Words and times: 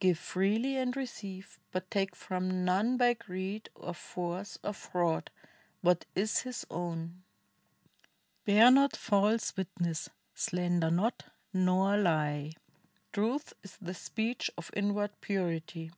Give 0.00 0.18
freely 0.18 0.78
and 0.78 0.96
receive, 0.96 1.60
but 1.70 1.90
take 1.90 2.16
from 2.16 2.64
none 2.64 2.96
By 2.96 3.12
greed, 3.12 3.68
or 3.74 3.92
force 3.92 4.58
or 4.64 4.72
fraud, 4.72 5.30
what 5.82 6.06
is 6.14 6.38
his 6.38 6.64
own. 6.70 7.22
41 8.46 8.46
INDIA 8.46 8.46
Bear 8.62 8.70
not 8.70 8.96
false 8.96 9.54
witness, 9.58 10.08
slander 10.34 10.90
not, 10.90 11.26
nor 11.52 11.98
lie; 11.98 12.52
Truth 13.12 13.52
is 13.62 13.76
the 13.76 13.92
speech 13.92 14.50
of 14.56 14.70
inward 14.72 15.10
purity. 15.20 15.90